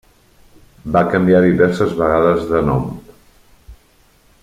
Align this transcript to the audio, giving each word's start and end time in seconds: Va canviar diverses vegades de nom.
Va 0.95 1.03
canviar 1.15 1.41
diverses 1.45 1.93
vegades 2.01 2.49
de 2.55 2.65
nom. 2.71 2.91